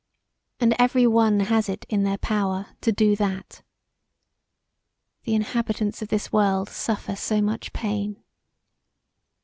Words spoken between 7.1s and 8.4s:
so much pain.